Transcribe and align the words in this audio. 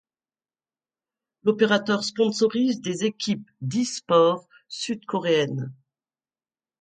L'opérateur 1.43 2.03
sponsorise 2.03 2.81
des 2.81 3.03
équipes 3.05 3.47
d'e-sport 3.61 4.47
sud-coréennes. 4.67 5.71